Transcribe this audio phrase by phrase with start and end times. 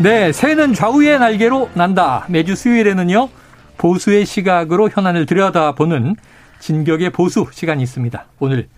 [0.00, 2.24] 네, 새는 좌우의 날개로 난다.
[2.28, 3.28] 매주 수요일에는요,
[3.78, 6.14] 보수의 시각으로 현안을 들여다보는
[6.60, 8.24] 진격의 보수 시간이 있습니다.
[8.38, 8.68] 오늘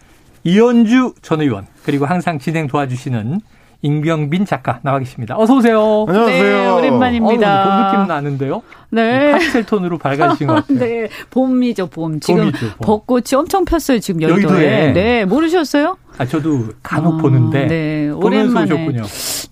[0.44, 3.42] 이현주 전 의원, 그리고 항상 진행 도와주시는
[3.82, 5.36] 임병빈 작가 나와 계십니다.
[5.38, 6.04] 어서 오세요.
[6.06, 6.42] 안녕하세요.
[6.44, 7.62] 네, 오랜만입니다.
[7.62, 8.62] 어, 봄 느낌 나는데요.
[8.90, 9.32] 네.
[9.32, 10.78] 파스텔 톤으로 밝아지신 것 같아요.
[10.78, 12.20] 네, 봄이죠, 봄.
[12.20, 12.76] 지금 봄이죠, 봄.
[12.82, 14.42] 벚꽃이 엄청 폈어요, 지금 여의도에.
[14.42, 14.92] 여의도에.
[14.92, 15.96] 네, 모르셨어요?
[16.18, 17.66] 아, 저도 간혹 아, 보는데.
[17.66, 18.72] 네, 오랜만에.
[18.74, 19.02] 오셨군요.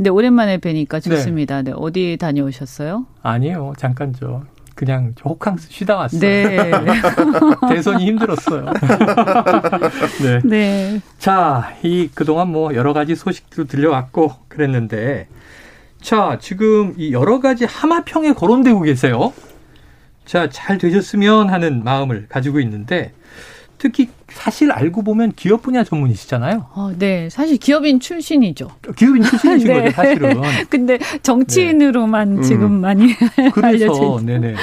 [0.01, 1.63] 네, 오랜만에 뵈니까 좋습니다.
[1.63, 3.07] 네, 어디 다녀오셨어요?
[3.23, 3.73] 아니에요.
[3.79, 4.43] 잠깐 저
[4.79, 6.21] 그냥 저 호캉스 쉬다 왔어요.
[6.21, 6.71] 네.
[7.69, 8.67] 대선이 힘들었어요.
[10.23, 10.41] 네.
[10.45, 11.01] 네.
[11.19, 15.27] 자, 이 그동안 뭐 여러 가지 소식도 들려왔고 그랬는데
[16.01, 19.33] 자, 지금 이 여러 가지 하마평에 거론되고 계세요.
[20.25, 23.13] 자, 잘 되셨으면 하는 마음을 가지고 있는데
[23.79, 26.67] 특히 사실 알고 보면 기업 분야 전문이시잖아요.
[26.75, 28.69] 어, 네, 사실 기업인 출신이죠.
[28.97, 29.75] 기업인 출신이신 네.
[29.85, 30.41] 거죠, 사실은.
[30.69, 32.43] 근데 정치인으로만 음.
[32.43, 33.15] 지금 많이
[33.55, 34.55] 그래서 알려져 네네.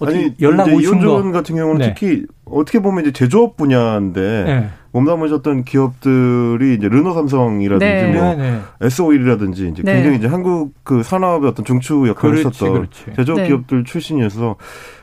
[0.00, 1.30] 어떻게 아니 연락 이제 거.
[1.30, 1.94] 같은 경우는 네.
[1.94, 4.68] 특히 어떻게 보면 이제 제조업 분야인데 네.
[4.92, 8.12] 몸담으셨던 기업들이 이제 르노 삼성이라든지 네.
[8.12, 8.60] 뭐 네네.
[8.80, 9.94] S-오일이라든지 이제 네.
[9.94, 13.04] 굉장히 이제 한국 그 산업의 어떤 중추 역할을 그렇지, 했었던 그렇지.
[13.14, 13.46] 제조업 네.
[13.46, 14.56] 기업들 출신이어서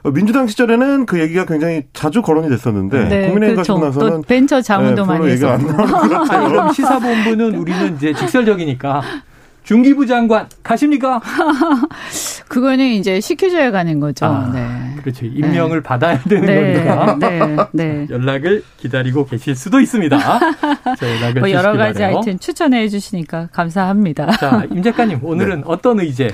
[0.03, 3.75] 어, 민주당 시절에는 그 얘기가 굉장히 자주 거론이 됐었는데 네, 국민의힘 그렇죠.
[3.75, 5.53] 가시고 나서는 또 벤처 자문도 네, 많이 얘기가.
[5.53, 9.02] 안 나오는 그럼 시사본부는 우리는 이제 직설적이니까
[9.63, 11.21] 중기부 장관 가십니까?
[12.47, 14.25] 그거는 이제 시켜줘야 가는 거죠.
[14.25, 14.86] 아, 네.
[15.07, 15.25] 그렇죠.
[15.25, 17.69] 임명을 받아야 되는 네, 거니까.
[17.71, 18.07] 네, 네.
[18.11, 20.17] 연락을 기다리고 계실 수도 있습니다.
[20.19, 20.39] 자,
[21.01, 22.15] 연락을 뭐 여러 가지 바라요.
[22.17, 24.31] 하여튼 추천해 주시니까 감사합니다.
[24.37, 26.33] 자, 임 작가님, 오늘은 어떤 의제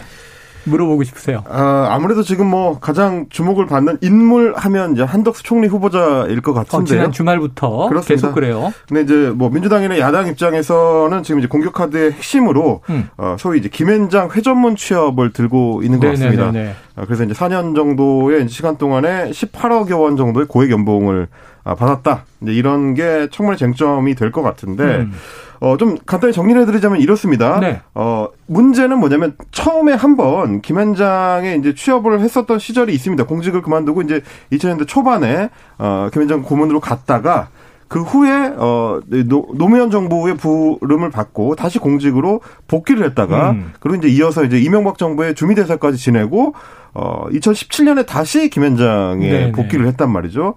[0.66, 1.44] 물어보고 싶으세요?
[1.50, 6.56] 아, 아무래도 지금 뭐 가장 주목을 받는 인물 하면 이제 한덕수 총리 후보자일 것 어,
[6.56, 6.86] 같은데요.
[6.86, 8.08] 지난 주말부터 그렇습니다.
[8.28, 8.74] 계속 그래요.
[8.88, 13.10] 근데 이제 뭐 민주당이나 야당 입장에서는 지금 이제 공격 카드의 핵심으로 음.
[13.18, 16.52] 어, 소위 이제 김앤장 회전문 취업을 들고 있는 것 같습니다.
[16.52, 16.76] 네네네.
[16.96, 22.26] 어, 그래서 이제 4년 정도의 시간 동안에 18억여 원 정도의 고액 연봉을 아, 받았다.
[22.42, 25.14] 이제 이런 게 청문회 쟁점이 될 것 같은데 음.
[25.62, 27.60] 어, 좀 간단히 정리를 해드리자면 이렇습니다.
[27.62, 27.80] 네.
[27.94, 33.26] 어, 문제는 뭐냐면 처음에 한번 김현장에 이제 취업을 했었던 시절이 있습니다.
[33.26, 34.22] 공직을 그만두고 이제
[34.52, 37.48] 2000년대 초반에 어, 김현장 고문으로 갔다가
[37.88, 43.72] 그 후에 어 노, 노무현 정부의 부름을 받고 다시 공직으로 복귀를 했다가 음.
[43.80, 46.56] 그리고 이제 이어서 이제 이명박 정부의 주미 대사까지 지내고
[46.96, 49.52] 어 2017년에 다시 김현장에 네네.
[49.52, 50.56] 복귀를 했단 말이죠.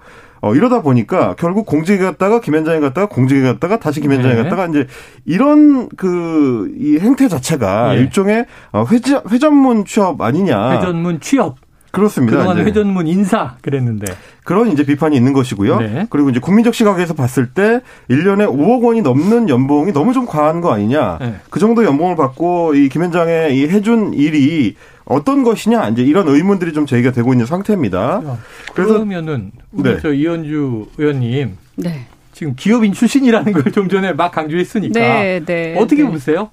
[0.48, 4.42] 어, 이러다 보니까 결국 공직에 갔다가 김현장에 갔다가 공직에 갔다가 다시 김현장에 네.
[4.42, 4.86] 갔다가 이제
[5.24, 8.00] 이런 그 이 행태 자체가 예.
[8.00, 10.72] 일종의 어, 회전, 회전문 취업 아니냐.
[10.72, 11.56] 회전문 취업.
[11.90, 12.36] 그렇습니다.
[12.38, 12.66] 그동안 이제.
[12.66, 14.12] 회전문 인사 그랬는데.
[14.44, 15.78] 그런 이제 비판이 있는 것이고요.
[15.80, 16.06] 네.
[16.10, 17.80] 그리고 이제 국민적 시각에서 봤을 때
[18.10, 21.18] 1년에 5억 원이 넘는 연봉이 너무 좀 과한 거 아니냐.
[21.20, 21.36] 네.
[21.48, 25.88] 그 정도 연봉을 받고 이 김현장에 이 해준 일이 어떤 것이냐.
[25.90, 28.22] 이제 이런 의문들이 좀 제기가 되고 있는 상태입니다.
[28.26, 28.38] 야,
[28.74, 29.98] 그래서- 그러면은 우리 네.
[30.00, 32.06] 저 이현주 의원님 네.
[32.32, 35.76] 지금 기업인 출신이라는 걸 좀 전에 막 강조했으니까 네, 네.
[35.78, 36.10] 어떻게 네.
[36.10, 36.50] 보세요?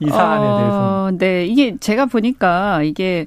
[0.00, 0.42] 이 사안에.
[0.46, 3.26] 어, 네, 이게 제가 보니까 이게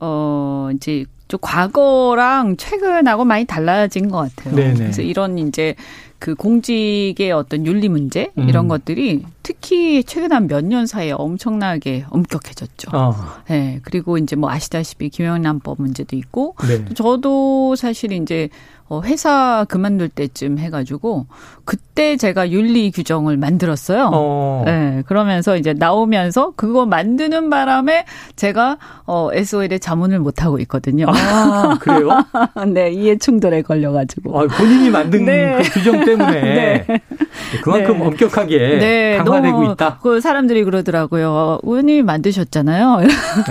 [0.00, 4.56] 어 이제 좀 과거랑 최근하고 많이 달라진 것 같아요.
[4.56, 4.74] 네네.
[4.74, 5.76] 그래서 이런 이제
[6.20, 8.48] 그 공직의 어떤 윤리 문제 음.
[8.48, 12.90] 이런 것들이 특히 최근 한 몇 년 사이에 엄청나게 엄격해졌죠.
[12.92, 13.14] 어,
[13.48, 16.84] 네, 그리고 이제 뭐 아시다시피 김영란법 문제도 있고 네.
[16.94, 18.50] 저도 사실 이제
[18.90, 21.26] 어, 회사 그만둘 때쯤 해가지고
[21.64, 24.10] 그때 제가 윤리 규정을 만들었어요.
[24.12, 24.64] 어.
[24.66, 28.04] 네, 그러면서 이제 나오면서 그거 만드는 바람에
[28.34, 31.06] 제가 어, SOL에 자문을 못 하고 있거든요.
[31.08, 32.08] 아, 그래요?
[32.74, 34.40] 네, 이해 충돌에 걸려가지고.
[34.40, 35.60] 아, 본인이 만든 네.
[35.62, 36.40] 그 규정 때문에
[36.88, 37.00] 네.
[37.62, 38.06] 그만큼 네.
[38.06, 39.98] 엄격하게 네, 강화를 변화되고 있다.
[40.02, 41.60] 그 사람들이 그러더라고요.
[41.62, 43.02] 의원님이 만드셨잖아요.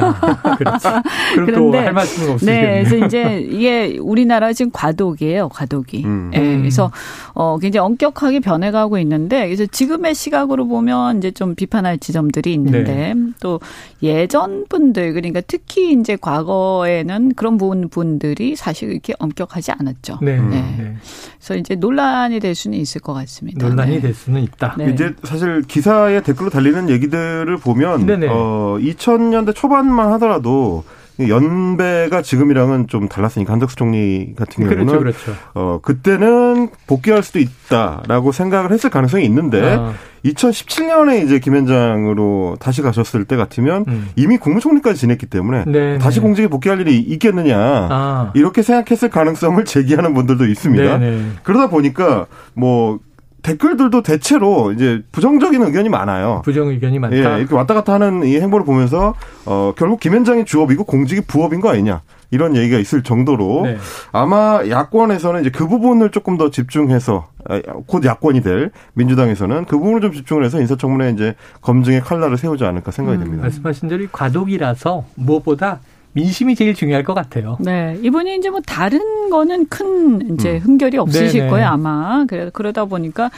[0.02, 0.88] 아, 그렇지.
[1.36, 2.74] 그럼 또할 말씀은 없으시겠네요.
[2.74, 6.04] 네, 그래서 이제 이게 우리나라 지금 과도기 예요, 과도기.
[6.06, 6.32] 음.
[6.34, 6.92] 예, 그래서
[7.34, 13.16] 어 굉장히 엄격하게 변해가고 있는데 그래서 지금의 시각으로 보면 이제 좀 비판할 지점들이 있는데 네.
[13.40, 13.60] 또
[14.02, 20.20] 예전 분들 그러니까 특히 이제 과거에는 그런 부분 분들이 사실 이렇게 엄격하지 않았죠.
[20.22, 20.40] 네.
[20.40, 20.62] 네.
[20.78, 20.96] 네.
[21.38, 23.68] 그래서 이제 논란이 될 수는 있을 것 같습니다.
[23.68, 24.02] 논란이 네.
[24.02, 24.76] 될 수는 있다.
[24.78, 24.92] 네.
[24.92, 28.28] 이제 사실 기사에 댓글로 달리는 얘기들을 보면 네네.
[28.30, 30.84] 어 2000년대 초반만 하더라도
[31.28, 35.42] 연배가 지금이랑은 좀 달랐으니까 한덕수 총리 같은 경우는 그렇죠, 그렇죠.
[35.54, 39.94] 어 그때는 복귀할 수도 있다라고 생각을 했을 가능성이 있는데 아,
[40.24, 44.10] 2017년에 이제 김현장으로 다시 가셨을 때 같으면 음.
[44.16, 46.24] 이미 국무총리까지 지냈기 때문에 네, 다시 네.
[46.26, 50.98] 공직에 복귀할 일이 있겠느냐 아, 이렇게 생각했을 가능성을 제기하는 분들도 있습니다.
[50.98, 51.26] 네, 네.
[51.44, 53.00] 그러다 보니까 뭐
[53.42, 56.42] 댓글들도 대체로 이제 부정적인 의견이 많아요.
[56.44, 57.16] 부정 의견이 많다.
[57.16, 59.14] 예, 이렇게 왔다 갔다 하는 이 행보를 보면서
[59.46, 62.02] 어 결국 김 현장이 주업이고 공직이 부업인 거 아니냐
[62.32, 63.78] 이런 얘기가 있을 정도로 네.
[64.12, 70.02] 아마 야권에서는 이제 그 부분을 조금 더 집중해서 아, 곧 야권이 될 민주당에서는 그 부분을
[70.02, 73.44] 좀 집중을 해서 인사청문회 이제 검증의 칼날을 세우지 않을까 생각이 음, 됩니다.
[73.44, 75.80] 말씀하신 대로 이 과도기라서 무엇보다
[76.14, 77.58] 민심이 제일 중요할 것 같아요.
[77.60, 80.60] 네, 이분이 이제 뭐 다른 거는 큰 이제 음.
[80.60, 81.50] 흠결이 없으실 네네.
[81.52, 82.26] 거예요 아마.
[82.28, 83.30] 그래 그러다 보니까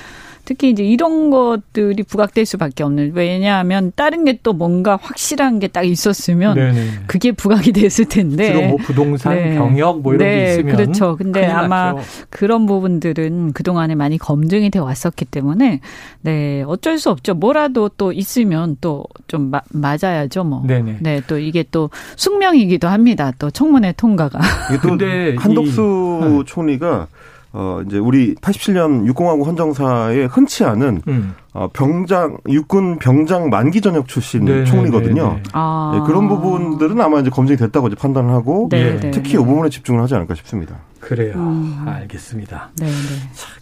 [0.45, 3.11] 특히 이제 이런 것들이 부각될 수밖에 없는.
[3.15, 6.87] 왜냐하면 다른 게 또 뭔가 확실한 게 딱 있었으면 네네.
[7.07, 8.47] 그게 부각이 됐을 텐데.
[8.53, 9.55] 주로 뭐 부동산, 네.
[9.55, 11.15] 병역 뭐 이런 게 네, 있으면 그렇죠.
[11.17, 12.05] 근데 아마 났죠.
[12.29, 15.79] 그런 부분들은 그 동안에 많이 검증이 돼 왔었기 때문에
[16.21, 17.33] 네, 어쩔 수 없죠.
[17.35, 20.63] 뭐라도 또 있으면 또 좀 맞아야죠, 뭐.
[20.67, 20.97] 네네.
[20.99, 23.31] 네, 또 이게 또 숙명이기도 합니다.
[23.39, 24.39] 또 청문회 통과가.
[24.81, 26.43] 근데 한덕수 이- 네.
[26.45, 27.07] 총리가
[27.53, 31.35] 어 이제 우리 87년 육공화국 헌정사에 흔치 않은 음.
[31.53, 34.65] 어 병장 육군 병장 만기 전역 출신 네네네네.
[34.71, 35.39] 총리거든요.
[35.51, 35.91] 아.
[35.93, 38.99] 네, 그런 부분들은 아마 이제 검증이 됐다고 이제 판단을 하고 네, 예.
[38.99, 39.11] 네.
[39.11, 40.77] 특히 이 부분에 집중을 하지 않을까 싶습니다.
[41.01, 41.33] 그래요.
[41.35, 41.83] 음.
[41.87, 42.69] 알겠습니다.
[42.77, 42.91] 네, 네.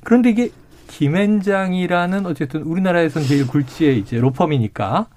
[0.03, 0.49] 그런데 이게
[0.87, 5.07] 김앤장이라는 어쨌든 우리나라에선 제일 굴지의 이제 로펌이니까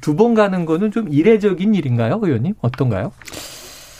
[0.00, 2.54] 두 번 가는 거는 좀 이례적인 일인가요, 의원님?
[2.60, 3.12] 어떤가요?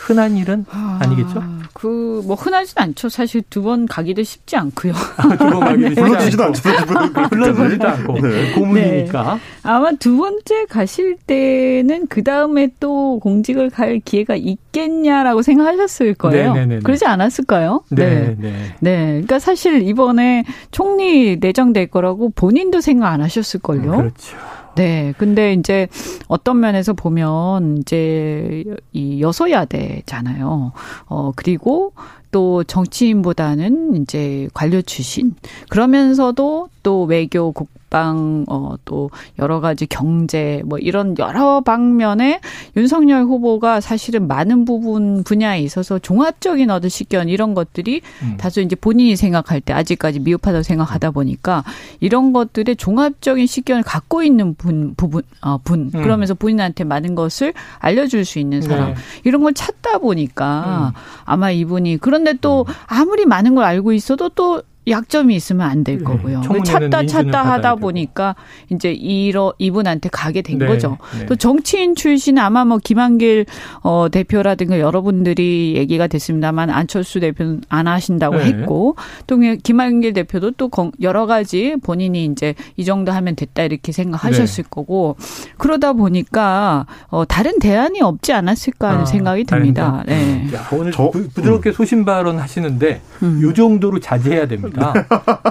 [0.00, 1.43] 흔한 일은 아 니겠죠?
[1.75, 3.08] 그 뭐 흔하진 않죠.
[3.08, 4.93] 사실 두 번 가기도 쉽지 않고요.
[5.38, 7.29] 두번 가기도 쉽지 불러주지도 않고.
[7.29, 8.52] 불러주지도 않고 네.
[8.55, 9.38] 고문이니까.
[9.62, 16.55] 아마 두 번째 가실 때는 그 다음에 또 공직을 갈 기회가 있겠냐라고 생각하셨을 거예요.
[16.55, 16.82] 네네네네.
[16.82, 17.82] 그러지 않았을까요?
[17.91, 18.75] 네, 네.
[18.81, 19.06] 네.
[19.12, 23.97] 그러니까 사실 이번에 총리 내정될 거라고 본인도 생각 안 하셨을 걸요.
[23.97, 24.37] 그렇죠.
[24.80, 25.12] 네.
[25.18, 25.88] 근데 이제
[26.26, 30.72] 어떤 면에서 보면 이제 이 여소야대잖아요.
[31.04, 31.92] 어, 그리고
[32.30, 35.34] 또 정치인보다는 이제 관료 출신.
[35.68, 42.40] 그러면서도 또 외교, 국방, 어, 또 여러 가지 경제, 뭐 이런 여러 방면에
[42.76, 48.36] 윤석열 후보가 사실은 많은 부분 분야에 있어서 종합적인 어떤 식견 이런 것들이 음.
[48.38, 51.64] 다소 이제 본인이 생각할 때 아직까지 미흡하다고 생각하다 보니까
[51.98, 56.02] 이런 것들의 종합적인 식견을 갖고 있는 분 부분 어, 분 음.
[56.02, 58.94] 그러면서 본인한테 많은 것을 알려줄 수 있는 사람 네.
[59.24, 61.00] 이런 걸 찾다 보니까 음.
[61.24, 66.04] 아마 이분이 그런 데 또 아무리 많은 걸 알고 있어도 또 약점이 있으면 안될 네.
[66.04, 66.40] 거고요.
[66.40, 67.80] 청문회는 찾다 찾다 하다 되고.
[67.80, 68.34] 보니까
[68.70, 70.96] 이제 이러 이분한테 가게 된 네, 거죠.
[71.18, 71.26] 네.
[71.26, 73.44] 또 정치인 출신 아마 뭐 김한길
[73.82, 78.44] 어 대표라든가 여러분들이 얘기가 됐습니다만 안철수 대표는 안 하신다고 네.
[78.46, 78.96] 했고
[79.26, 84.64] 또 김한길 대표도 또 건- 여러 가지 본인이 이제 이 정도 하면 됐다 이렇게 생각하셨을
[84.64, 84.68] 네.
[84.70, 85.16] 거고
[85.58, 90.02] 그러다 보니까 어 다른 대안이 없지 않았을까 하는 아, 생각이 듭니다.
[90.06, 90.48] 네.
[90.54, 93.40] 야, 오늘 저- 부, 부드럽게 소신 발언 하시는데 음.
[93.42, 94.69] 요 정도로 자제해야 됩니다.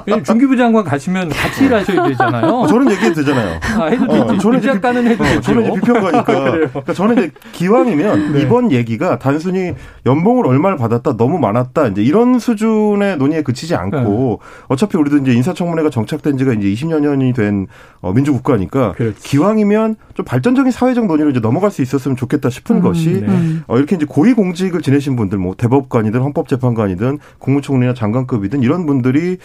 [0.05, 2.45] 왜냐면 중기부 장관 가시면 같이 일하셔야 되잖아요.
[2.47, 3.59] 어, 저는 얘기해도 되잖아요.
[3.77, 4.39] 아, 해도 어, 되지.
[4.39, 5.41] 저는 이제 작가는 해도 어, 되죠.
[5.41, 6.23] 저는 이제 비평가니까.
[6.51, 8.41] 그러니까 저는 이제 기왕이면 네.
[8.41, 9.73] 이번 얘기가 단순히
[10.05, 14.65] 연봉을 얼마를 받았다 너무 많았다 이제 이런 수준의 논의에 그치지 않고 네.
[14.67, 17.67] 어차피 우리도 이제 인사청문회가 정착된 지가 이제 20여 년이 된
[18.01, 19.21] 어, 민주국가니까 그렇지.
[19.21, 23.27] 기왕이면 좀 발전적인 사회적 논의로 이제 넘어갈 수 있었으면 좋겠다 싶은 음, 것이 네.
[23.27, 23.63] 음.
[23.67, 29.37] 어, 이렇게 이제 고위 공직을 지내신 분들, 뭐 대법관이든 헌법재판관이든 국무총리나 장관급이든 이런 분들 이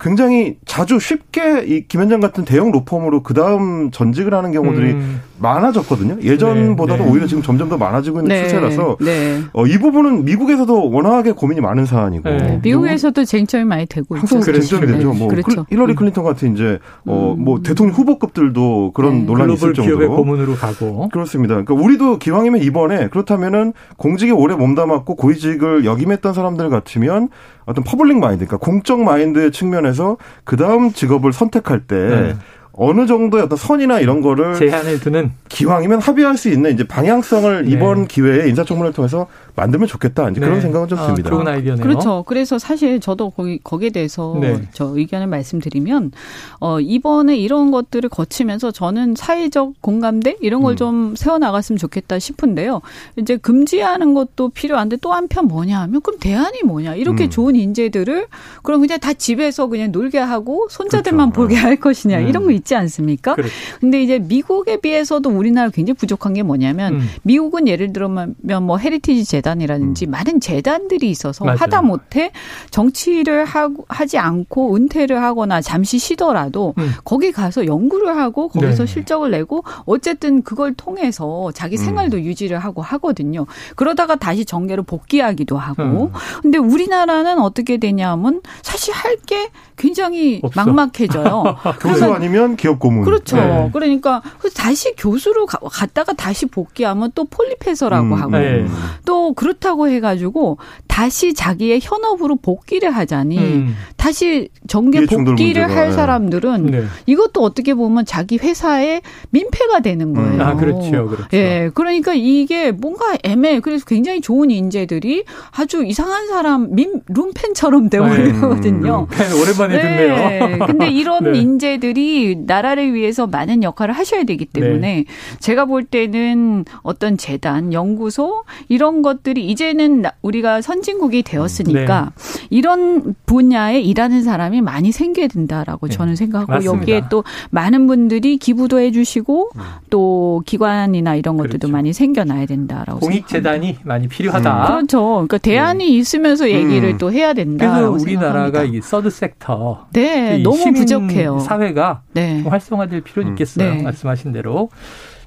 [0.00, 6.18] 굉장히 자주 쉽게 이 김현장 같은 대형 로펌으로 그 다음 전직을 하는 경우들이 음, 많아졌거든요.
[6.22, 7.10] 예전보다도 네, 네.
[7.12, 9.40] 오히려 지금 점점 더 많아지고 있는 추세라서 네.
[9.52, 12.60] 어, 이 부분은 미국에서도 워낙에 고민이 많은 사안이고 네.
[12.62, 14.16] 미국에서도 쟁점이 많이 되고.
[14.16, 14.60] 항상 그렇죠.
[14.60, 15.12] 쟁점이 되죠.
[15.12, 15.64] 네, 뭐 그렇죠.
[15.64, 17.44] 클- 힐러리 클린턴 같은 이제 어, 음.
[17.44, 19.24] 뭐 대통령 후보급들도 그런 네.
[19.24, 21.08] 논란이 글로벌 있을 기업의 정도로 고문으로 가고.
[21.10, 21.54] 그렇습니다.
[21.54, 27.28] 그러니까 우리도 기왕이면 이번에 그렇다면은 공직에 오래 몸담았고 고위직을 역임했던 사람들 같으면
[27.66, 32.34] 어떤 public mind, 그러니까 공적 마인드의 측면에서 그 다음 직업을 선택할 때 네.
[32.82, 37.70] 어느 정도의 어떤 선이나 이런 거를 제한을 두는 기왕이면 합의할 수 있는 이제 방향성을 네.
[37.70, 40.30] 이번 기회에 인사청문회를 통해서 만들면 좋겠다.
[40.30, 40.60] 이제 그런 네.
[40.62, 41.28] 생각은 좀 아, 듭니다.
[41.28, 41.82] 좋은 아이디어네요.
[41.82, 42.24] 그렇죠.
[42.26, 44.62] 그래서 사실 저도 거기 거기에 대해서 네.
[44.72, 46.12] 저 의견을 말씀드리면
[46.60, 50.76] 어 이번에 이런 것들을 거치면서 저는 사회적 공감대 이런 걸 음.
[50.76, 52.80] 좀 세워 나갔으면 좋겠다 싶은데요.
[53.16, 56.94] 이제 금지하는 것도 필요한데 또 한편 뭐냐 하면 그럼 대안이 뭐냐?
[56.94, 57.30] 이렇게 음.
[57.30, 58.26] 좋은 인재들을
[58.62, 61.42] 그럼 그냥 다 집에서 그냥 놀게 하고 손자들만 그렇죠.
[61.42, 62.26] 보게 할 것이냐 음.
[62.28, 63.34] 이런 거 있지 않습니까?
[63.34, 63.52] 그렇죠.
[63.80, 67.08] 근데 이제 미국에 비해서도 우리나라 굉장히 부족한 게 뭐냐면 음.
[67.22, 71.56] 미국은 예를 들면 뭐 헤리티지 재단이라든지 많은 재단들이 있어서 맞아요.
[71.58, 72.30] 하다 못해
[72.70, 76.92] 정치를 하고 하지 않고 은퇴를 하거나 잠시 쉬더라도 음.
[77.04, 78.92] 거기 가서 연구를 하고 거기서 네.
[78.92, 81.84] 실적을 내고 어쨌든 그걸 통해서 자기 음.
[81.84, 83.46] 생활도 유지를 하고 하거든요.
[83.74, 85.82] 그러다가 다시 정계로 복귀하기도 하고.
[85.82, 86.12] 음.
[86.42, 89.50] 근데 우리나라는 어떻게 되냐면 사실 할게
[89.80, 90.62] 굉장히 없어.
[90.64, 91.56] 막막해져요.
[91.80, 93.02] 교수 아니면 기업 고문.
[93.04, 93.36] 그렇죠.
[93.36, 93.70] 네.
[93.72, 98.66] 그러니까 그래서 다시 교수로 가- 갔다가 다시 복귀하면 또 폴리페서라고 음, 하고 네.
[99.06, 103.74] 또 그렇다고 해가지고 다시 자기의 현업으로 복귀를 하자니 음.
[103.96, 105.92] 다시 정계 복귀를 문제가, 할 예.
[105.92, 106.84] 사람들은 네.
[107.06, 110.32] 이것도 어떻게 보면 자기 회사의 민폐가 되는 거예요.
[110.34, 110.40] 음.
[110.42, 111.06] 아, 그렇죠.
[111.08, 111.26] 그렇죠.
[111.32, 113.60] 예, 그러니까 이게 뭔가 애매해.
[113.60, 115.24] 그래서 굉장히 좋은 인재들이
[115.56, 119.06] 아주 이상한 사람, 민, 룸펜처럼 되어버리거든요.
[119.10, 119.40] 팬 네.
[119.40, 120.14] 오랜만에 듣네요.
[120.16, 120.58] 네.
[120.66, 121.38] 근데 이런 네.
[121.38, 125.04] 인재들이 나라를 위해서 많은 역할을 하셔야 되기 때문에 네.
[125.38, 132.46] 제가 볼 때는 어떤 재단, 연구소 이런 것들이 이제는 나- 우리가 선진국이 되었으니까 네.
[132.50, 135.94] 이런 분야에 일하는 사람이 많이 생겨야 된다라고 네.
[135.96, 136.80] 저는 생각하고 맞습니다.
[136.80, 139.50] 여기에 또 많은 분들이 기부도 해주시고
[139.90, 141.70] 또 기관이나 이런 것들도 음.
[141.70, 141.72] 그렇죠.
[141.72, 143.06] 많이 생겨나야 된다라고 생각합니다.
[143.06, 144.66] 공익재단이 많이 필요하다.
[144.66, 145.00] 그렇죠.
[145.14, 146.98] 그러니까 대안이 있으면서 얘기를 음.
[146.98, 148.78] 또 해야 그래서 된다라고 우리나라가 생각합니다.
[148.78, 149.59] 이 서드 섹터
[149.92, 151.38] 네, 이 너무 시민 부족해요.
[151.40, 152.42] 사회가 네.
[152.42, 153.34] 좀 활성화될 필요는 음.
[153.34, 153.74] 있겠어요.
[153.74, 153.82] 네.
[153.82, 154.70] 말씀하신 대로.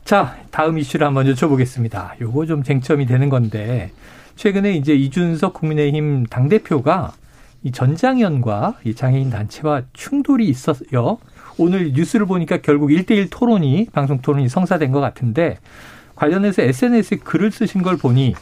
[0.05, 2.19] 자, 다음 이슈를 한번 여쭤보겠습니다.
[2.19, 3.91] 요거 좀 쟁점이 되는 건데
[4.35, 7.13] 최근에 이제 이준석 국민의힘 당 대표가
[7.63, 11.17] 이 전장현과 이 장애인 단체와 충돌이 있었어요.
[11.57, 15.59] 오늘 뉴스를 보니까 결국 1대1 토론이 방송 토론이 성사된 것 같은데
[16.15, 18.35] 관련해서 SNS에 글을 쓰신 걸 보니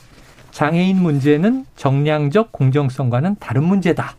[0.51, 4.15] 장애인 문제는 정량적 공정성과는 다른 문제다.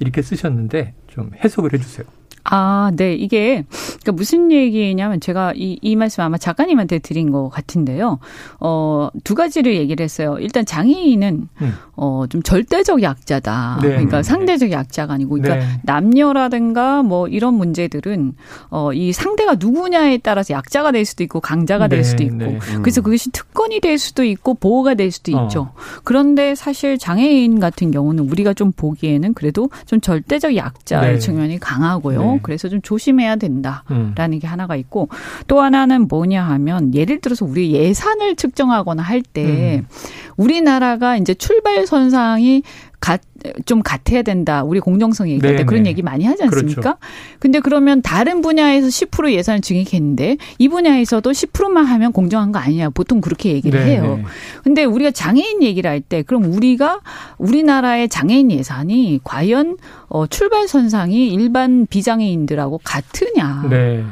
[0.00, 2.06] 이렇게 쓰셨는데 좀 해석을 해 주세요.
[2.50, 3.14] 아, 네.
[3.14, 8.18] 이게, 그러니까 무슨 얘기냐면 제가 이, 이 말씀 아마 작가님한테 드린 것 같은데요.
[8.58, 10.36] 어, 두 가지를 얘기를 했어요.
[10.40, 11.74] 일단 장애인은, 음.
[11.96, 13.78] 어, 좀 절대적 약자다.
[13.82, 13.88] 네.
[13.88, 15.80] 그러니까 상대적 약자가 아니고, 그러니까 네.
[15.84, 18.34] 남녀라든가 뭐 이런 문제들은,
[18.70, 22.58] 어, 이 상대가 누구냐에 따라서 약자가 될 수도 있고, 강자가 될 네, 수도 있고, 네.
[22.82, 25.44] 그래서 그것이 특권이 될 수도 있고, 보호가 될 수도 어.
[25.44, 25.70] 있죠.
[26.02, 31.18] 그런데 사실 장애인 같은 경우는 우리가 좀 보기에는 그래도 좀 절대적 약자의 네.
[31.18, 32.39] 측면이 강하고요.
[32.40, 32.42] 네.
[32.42, 33.84] 그래서 좀 조심해야 된다.
[33.90, 34.12] 음.
[34.16, 35.08] 라는 게 하나가 있고
[35.46, 39.86] 또 하나는 뭐냐 하면 예를 들어서 우리 예산을 측정하거나 할때 음.
[40.36, 42.62] 우리나라가 이제 출발 선상이
[43.00, 43.20] 같,
[43.64, 44.62] 좀 같아야 된다.
[44.62, 45.90] 우리 공정성 얘기할 때 네, 그런 네.
[45.90, 46.80] 얘기 많이 하지 않습니까?
[46.80, 46.98] 그렇죠.
[47.38, 52.90] 근데 그러면 다른 분야에서 10% 예산을 증액했는데 이 분야에서도 10%만 하면 공정한 거 아니냐.
[52.90, 54.16] 보통 그렇게 얘기를 네, 해요.
[54.18, 54.24] 네.
[54.64, 57.00] 근데 우리가 장애인 얘기를 할 때 그럼 우리가
[57.38, 59.76] 우리나라의 장애인 예산이 과연
[60.08, 63.66] 어 출발 선상이 일반 비장애인들하고 같으냐?
[63.70, 64.04] 네.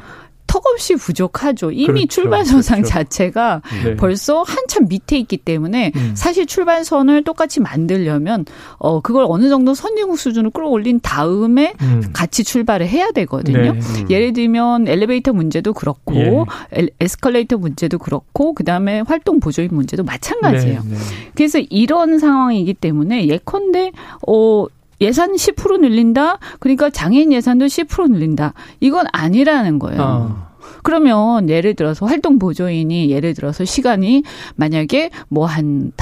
[0.48, 1.70] 턱없이 부족하죠.
[1.70, 2.92] 이미 그렇죠, 출발선상 그렇죠.
[2.92, 3.96] 자체가 네.
[3.96, 6.12] 벌써 한참 밑에 있기 때문에 음.
[6.16, 8.44] 사실 출발선을 똑같이 만들려면
[8.78, 12.02] 어 그걸 어느 정도 선진국 수준으로 끌어올린 다음에 음.
[12.12, 13.74] 같이 출발을 해야 되거든요.
[13.74, 13.80] 네.
[14.10, 16.44] 예를 들면 엘리베이터 문제도 그렇고 예.
[16.72, 20.80] 엘- 에스컬레이터 문제도 그렇고 그다음에 활동 보조인 문제도 마찬가지예요.
[20.82, 20.96] 네, 네.
[21.34, 23.92] 그래서 이런 상황이기 때문에 예컨대
[24.26, 24.66] 어
[25.00, 26.38] 예산 10% 늘린다.
[26.58, 28.54] 그러니까 장애인 예산도 10% 늘린다.
[28.80, 30.02] 이건 아니라는 거예요.
[30.02, 30.48] 어.
[30.82, 34.22] 그러면 예를 들어서 활동 보조인이 예를 들어서 시간이
[34.56, 35.92] 만약에 뭐한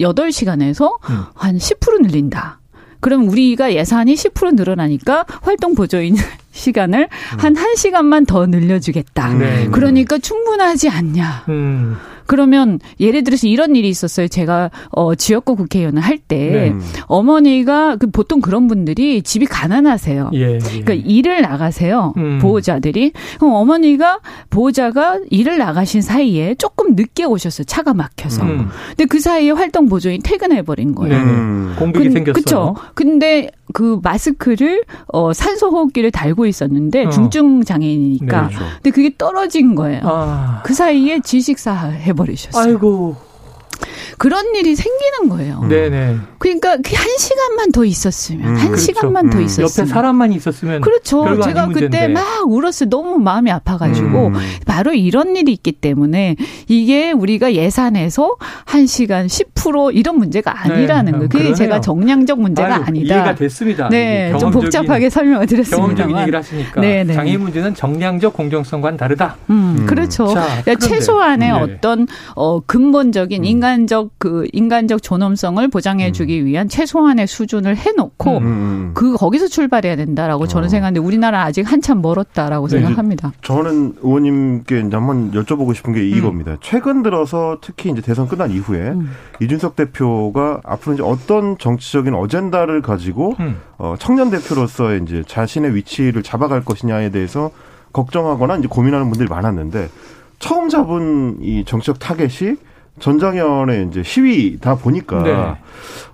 [0.00, 1.22] 8시간에서 음.
[1.34, 2.60] 한10% 늘린다.
[3.00, 6.16] 그럼 우리가 예산이 10% 늘어나니까 활동 보조인
[6.52, 9.32] 시간을 한 1시간만 더 늘려주겠다.
[9.32, 9.38] 음.
[9.38, 9.68] 네.
[9.70, 11.44] 그러니까 충분하지 않냐.
[11.48, 11.96] 음.
[12.26, 14.28] 그러면 예를 들어서 이런 일이 있었어요.
[14.28, 16.82] 제가 어 지역구 국회의원을 할때 음.
[17.06, 20.30] 어머니가 그 보통 그런 분들이 집이 가난하세요.
[20.34, 20.54] 예.
[20.54, 20.58] 예.
[20.58, 22.12] 그러니까 일을 나가세요.
[22.16, 22.38] 음.
[22.40, 23.12] 보호자들이.
[23.38, 27.64] 그럼 어머니가 보호자가 일을 나가신 사이에 조금 늦게 오셨어요.
[27.64, 28.42] 차가 막혀서.
[28.42, 28.68] 음.
[28.88, 31.16] 근데 그 사이에 활동 보조인 퇴근해 버린 거예요.
[31.16, 31.22] 네.
[31.22, 31.74] 음.
[31.78, 32.32] 공백이 생겼어요.
[32.32, 32.74] 그렇죠.
[32.94, 37.10] 근데 그 마스크를 어 산소 호흡기를 달고 있었는데 어.
[37.10, 38.42] 중증 장애인이니까.
[38.42, 38.64] 네, 그렇죠.
[38.76, 40.00] 근데 그게 떨어진 거예요.
[40.04, 40.62] 아.
[40.64, 42.62] 그 사이에 질식사 해 버리셨어요.
[42.64, 43.16] 아이고.
[44.18, 45.60] 그런 일이 생기는 거예요.
[45.62, 45.68] 음.
[45.68, 46.16] 네네.
[46.38, 48.82] 그러니까 그한 시간만 더 있었으면, 음, 한 그렇죠.
[48.82, 49.44] 시간만 더 음.
[49.44, 49.68] 있었으면.
[49.68, 50.80] 옆에 사람만 있었으면.
[50.80, 51.40] 그렇죠.
[51.42, 52.88] 제가 그때 막 울었어요.
[52.88, 54.28] 너무 마음이 아파가지고.
[54.28, 54.34] 음.
[54.64, 56.36] 바로 이런 일이 있기 때문에
[56.68, 59.55] 이게 우리가 예산에서 한 시간 10%
[59.92, 61.28] 이런 문제가 아니라는 네, 거예요.
[61.28, 61.54] 그게 그러네요.
[61.54, 63.14] 제가 정량적 문제가 아유, 아니다.
[63.14, 63.88] 이해가 됐습니다.
[63.88, 64.32] 네.
[64.38, 65.76] 좀 복잡하게 설명을 드렸습니다.
[65.76, 66.80] 경험적인 얘기를 하시니까.
[66.80, 67.14] 네 네.
[67.14, 69.36] 장애인 문제는 정량적 공정성과는 다르다.
[69.50, 69.86] 음, 음.
[69.86, 70.28] 그렇죠.
[70.28, 71.54] 자, 그러니까 최소한의 네.
[71.54, 73.44] 어떤 어 근본적인 음.
[73.44, 76.46] 인간적 그 인간적 존엄성을 보장해 주기 음.
[76.46, 78.90] 위한 최소한의 수준을 해 놓고 음, 음.
[78.94, 80.68] 그 거기서 출발해야 된다라고 저는 어.
[80.68, 82.78] 생각하는데 우리나라 아직 한참 멀었다라고 네.
[82.78, 83.32] 생각합니다.
[83.42, 86.56] 저는 의원님께 이제 한번 여쭤보고 싶은 게 이겁니다.
[86.60, 88.94] 최근 들어서 특히 이제 대선 끝난 이후에
[89.40, 93.34] 이준 석 대표가 앞으로 이제 어떤 정치적인 어젠다를 가지고
[93.78, 97.50] 어 청년 대표로서 이제 자신의 위치를 잡아갈 것이냐에 대해서
[97.92, 99.88] 걱정하거나 이제 고민하는 분들이 많았는데
[100.38, 102.56] 처음 잡은 이 정치적 타겟이
[102.98, 105.56] 전장현의 이제 시위다 보니까 네.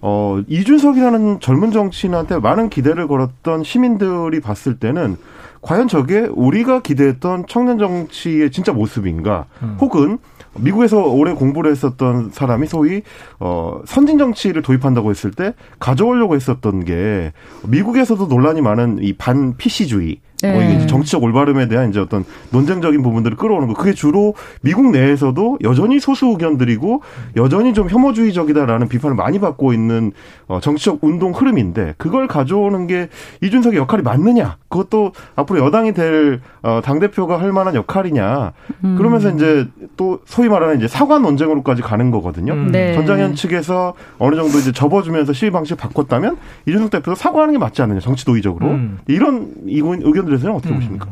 [0.00, 5.16] 어 이준석이라는 젊은 정치인한테 많은 기대를 걸었던 시민들이 봤을 때는
[5.62, 9.46] 과연 저게 우리가 기대했던 청년 정치의 진짜 모습인가?
[9.62, 9.76] 음.
[9.80, 10.18] 혹은
[10.58, 13.02] 미국에서 오래 공부를 했었던 사람이 소위
[13.40, 17.32] 어 선진 정치를 도입한다고 했을 때 가져오려고 했었던 게
[17.66, 20.52] 미국에서도 논란이 많은 이 반 PC주의 네.
[20.52, 23.74] 뭐 이게 정치적 올바름에 대한 이제 어떤 논쟁적인 부분들을 끌어오는 거.
[23.74, 27.02] 그게 주로 미국 내에서도 여전히 소수 의견들이고
[27.36, 30.12] 여전히 좀 혐오주의적이다라는 비판을 많이 받고 있는
[30.48, 33.08] 어, 정치적 운동 흐름인데 그걸 가져오는 게
[33.40, 34.56] 이준석의 역할이 맞느냐?
[34.68, 38.52] 그것도 앞으로 여당이 될 어, 당 대표가 할 만한 역할이냐?
[38.84, 38.96] 음.
[38.98, 42.52] 그러면서 이제 또 소위 말하는 이제 사과 논쟁으로까지 가는 거거든요.
[42.52, 42.72] 음.
[42.72, 42.94] 네.
[42.94, 48.00] 전장현 측에서 어느 정도 이제 접어주면서 시위 방식 바꿨다면 이준석 대표도 사과하는 게 맞지 않느냐?
[48.00, 48.98] 정치 도의적으로 음.
[49.06, 50.78] 이런 의견들 대해서는 어떻게 음.
[50.78, 51.06] 보십니까?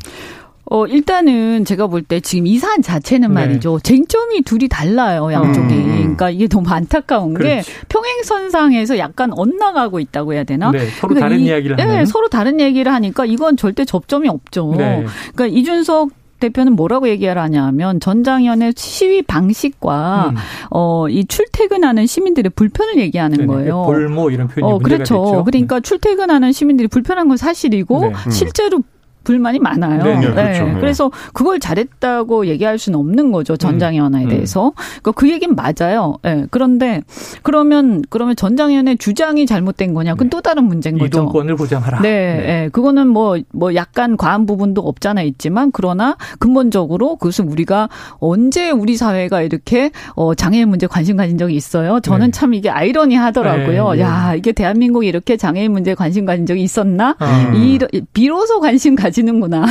[0.73, 3.35] 어, 일단은 제가 볼 때 지금 이 사안 자체는 네.
[3.35, 3.81] 말이죠.
[3.81, 5.75] 쟁점이 둘이 달라요, 양쪽이.
[5.75, 5.97] 음.
[5.97, 7.69] 그러니까 이게 너무 안타까운 그렇지.
[7.69, 10.71] 게 평행선상에서 약간 엇나가고 있다고 해야 되나?
[10.71, 11.97] 네, 서로 그러니까 다른 이, 이야기를 하는.
[11.97, 14.75] 네, 서로 다른 얘기를 하니까 이건 절대 접점이 없죠.
[14.77, 15.05] 네.
[15.35, 20.37] 그러니까 이준석 대표는 뭐라고 얘기를 하냐면 전장현의 시위 방식과 음.
[20.71, 23.47] 어이 출퇴근하는 시민들의 불편을 얘기하는 네네.
[23.47, 23.83] 거예요.
[23.85, 25.03] 볼모 이런 표현이 어, 그렇죠.
[25.03, 25.45] 됐죠.
[25.45, 25.81] 그러니까 네.
[25.83, 28.07] 출퇴근하는 시민들이 불편한 건 사실이고 네.
[28.09, 28.31] 음.
[28.31, 28.81] 실제로
[29.31, 30.03] 불만이 많아요.
[30.03, 30.65] 네, 네, 그렇죠.
[30.65, 30.75] 네.
[30.81, 33.57] 그래서 그걸 잘했다고 얘기할 수는 없는 거죠.
[33.57, 34.29] 전장현에 음.
[34.29, 34.73] 대해서.
[34.75, 36.17] 그러니까 그 얘기는 맞아요.
[36.25, 36.47] 네.
[36.51, 37.03] 그런데
[37.45, 40.15] 그러면 그러면 전장현의 주장이 잘못된 거냐?
[40.15, 40.31] 그건 네.
[40.31, 41.07] 또 다른 문제인 거죠.
[41.07, 42.01] 이동권을 보장하라.
[42.01, 42.43] 네, 네.
[42.43, 42.69] 네.
[42.71, 47.89] 그거는 뭐뭐 뭐 약간 과한 부분도 없잖아 있지만 그러나 근본적으로 그것은 우리가
[48.19, 52.01] 언제 우리 사회가 이렇게 어 장애인 문제 관심 가진 적이 있어요.
[52.01, 52.31] 저는 네.
[52.33, 53.93] 참 이게 아이러니하더라고요.
[53.93, 57.15] 네, 야 이게 대한민국이 이렇게 장애인 문제 관심 가진 적이 있었나?
[57.21, 57.55] 음.
[57.55, 57.79] 이
[58.13, 59.65] 비로소 관심 가진 가 지는구나.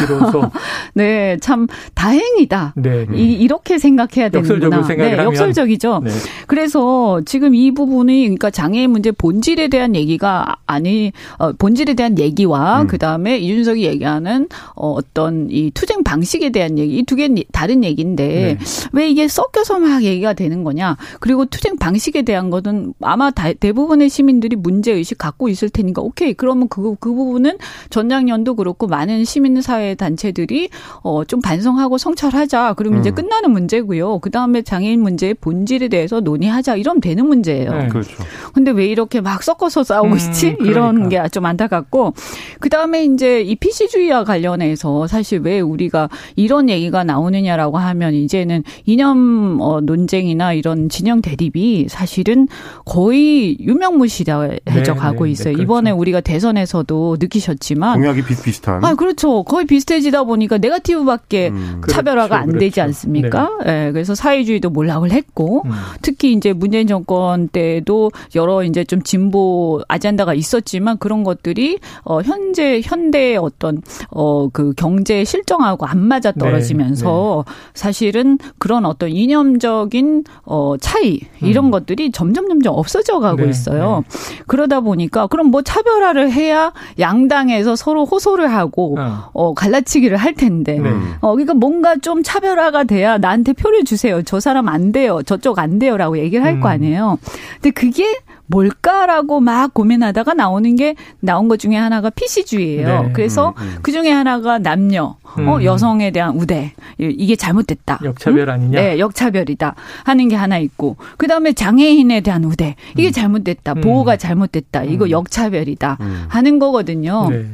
[0.95, 2.73] 네, 참 다행이다.
[2.77, 3.17] 네, 네.
[3.17, 4.87] 이, 이렇게 생각해야 되는구나.
[4.87, 6.01] 네, 역설적이죠.
[6.05, 6.11] 네.
[6.47, 12.83] 그래서 지금 이 부분이 그러니까 장애인 문제 본질에 대한 얘기가 아니 어, 본질에 대한 얘기와
[12.83, 12.87] 음.
[12.87, 18.57] 그다음에 이준석이 얘기하는 어, 어떤 이 투쟁 방식에 대한 얘기 이 두 개는 다른 얘기인데
[18.59, 18.65] 네.
[18.93, 20.95] 왜 이게 섞여서 막 얘기가 되는 거냐?
[21.19, 26.33] 그리고 투쟁 방식에 대한 것은 아마 다, 대부분의 시민들이 문제 의식 갖고 있을 테니까 오케이.
[26.35, 27.57] 그러면 그, 그 부분은
[27.89, 30.69] 전장년도 그렇고 많은 시민 사회 단체들이
[31.03, 32.73] 어, 좀 반성하고 성찰하자.
[32.73, 33.01] 그러면 음.
[33.01, 34.19] 이제 끝나는 문제고요.
[34.19, 36.75] 그 다음에 장애인 문제의 본질에 대해서 논의하자.
[36.75, 37.71] 이러면 되는 문제예요.
[37.71, 38.11] 네, 그렇죠.
[38.53, 40.55] 근데 왜 이렇게 막 섞어서 싸우고 음, 있지?
[40.55, 40.69] 그러니까.
[40.69, 42.13] 이런 게좀 안타깝고.
[42.59, 49.59] 그 다음에 이제 이 PC주의와 관련해서 사실 왜 우리가 이런 얘기가 나오느냐라고 하면 이제는 이념
[49.61, 52.47] 어, 논쟁이나 이런 진영 대립이 사실은
[52.85, 55.49] 거의 유명무실해져 네, 가고 네, 있어요.
[55.49, 55.63] 네, 그렇죠.
[55.63, 58.83] 이번에 우리가 대선에서도 느끼셨지만 공약이 비슷비슷한.
[58.83, 59.18] 아, 그렇죠.
[59.19, 59.43] 그렇죠.
[59.43, 62.81] 거의 비슷해지다 보니까 네가티브밖에 음, 차별화가 그렇죠, 안 되지 그렇죠.
[62.83, 63.49] 않습니까?
[63.65, 63.85] 네.
[63.85, 63.91] 네.
[63.91, 65.71] 그래서 사회주의도 몰락을 했고 음.
[66.01, 72.81] 특히 이제 문재인 정권 때도 여러 이제 좀 진보 아젠다가 있었지만 그런 것들이 어 현재
[72.83, 77.51] 현대의 어떤 어그 경제 실정하고 안 맞아 떨어지면서 네.
[77.51, 77.59] 네.
[77.73, 81.71] 사실은 그런 어떤 이념적인 어 차이 이런 음.
[81.71, 83.49] 것들이 점점 점점 없어져 가고 네.
[83.49, 84.03] 있어요.
[84.07, 84.43] 네.
[84.47, 89.08] 그러다 보니까 그럼 뭐 차별화를 해야 양당에서 서로 호소를 하고 어.
[89.33, 90.79] 어, 갈라치기를 할 텐데.
[90.79, 90.89] 네.
[91.21, 94.21] 어, 그러니까 뭔가 좀 차별화가 돼야 나한테 표를 주세요.
[94.23, 95.21] 저 사람 안 돼요.
[95.23, 96.71] 저쪽 안 돼요라고 얘기를 할거 음.
[96.71, 97.17] 아니에요.
[97.61, 98.05] 근데 그게
[98.49, 103.03] 뭘까라고 막 고민하다가 나오는 게 나온 것 중에 하나가 PC주의예요.
[103.03, 103.11] 네.
[103.13, 103.77] 그래서 음, 음.
[103.81, 105.47] 그 중에 하나가 남녀, 어, 음.
[105.47, 107.99] 어, 여성에 대한 우대 이게 잘못됐다.
[108.03, 108.81] 역차별 아니냐?
[108.81, 113.11] 네, 역차별이다 하는 게 하나 있고 그 다음에 장애인에 대한 우대 이게 음.
[113.11, 113.75] 잘못됐다.
[113.75, 114.17] 보호가 음.
[114.17, 114.83] 잘못됐다.
[114.83, 115.11] 이거 음.
[115.11, 117.27] 역차별이다 하는 거거든요.
[117.29, 117.45] 네.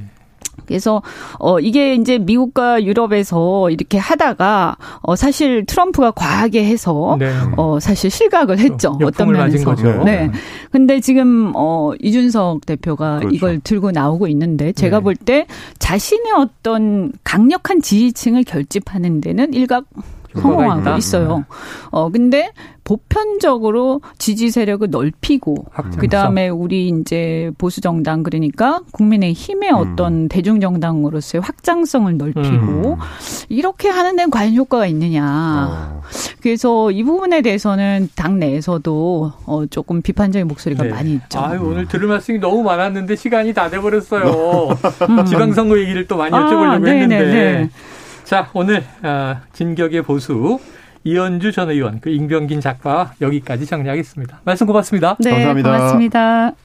[0.66, 1.02] 그래서
[1.40, 7.32] 어 이게 이제 미국과 유럽에서 이렇게 하다가 어 사실 트럼프가 과하게 해서 네.
[7.58, 8.90] 어 사실 실각을 했죠.
[8.92, 9.66] 어떤 역풍을 맞은 면에서.
[9.66, 10.04] 거죠.
[10.04, 10.32] 네.
[10.72, 13.36] 근데 지금 어 이준석 대표가 그렇죠.
[13.36, 15.04] 이걸 들고 나오고 있는데 제가 네.
[15.04, 15.48] 볼때
[15.80, 19.86] 자신의 어떤 강력한 지지층을 결집하는 데는 일각
[20.42, 20.98] 성공하고 있다.
[20.98, 21.46] 있어요.
[21.92, 22.52] 어 근데
[22.84, 25.56] 보편적으로 지지 세력을 넓히고.
[25.98, 29.76] 그다음에 우리 이제 보수 정당 그러니까 국민의 힘의 음.
[29.76, 32.96] 어떤 대중 정당으로서의 확장성을 넓히고 음.
[33.50, 35.68] 이렇게 하는 데는 과연 효과가 있느냐.
[35.70, 36.02] 어.
[36.42, 40.90] 그래서 이 부분에 대해서는 당 내에서도 어 조금 비판적인 목소리가 네.
[40.90, 41.40] 많이 있죠.
[41.40, 44.70] 아유, 오늘 들을 말씀이 너무 많았는데 시간이 다 돼 버렸어요.
[45.10, 45.26] 음.
[45.26, 47.16] 지방선거 얘기를 또 많이 아, 여쭤보려고 네네네.
[47.16, 47.70] 했는데.
[48.26, 50.60] 자, 오늘 아, 진격의 보수
[51.04, 54.42] 이현주 전 의원, 그 임병긴 작가 여기까지 정리하겠습니다.
[54.44, 55.16] 말씀 고맙습니다.
[55.20, 55.72] 네, 감사합니다.
[55.72, 56.54] 고맙습니다.